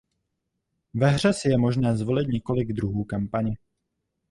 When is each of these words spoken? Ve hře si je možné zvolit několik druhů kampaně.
Ve 0.93 1.09
hře 1.09 1.33
si 1.33 1.49
je 1.49 1.57
možné 1.57 1.97
zvolit 1.97 2.27
několik 2.27 2.73
druhů 2.73 3.03
kampaně. 3.03 3.57